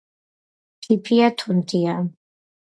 [0.85, 1.95] ფიფია თუნთია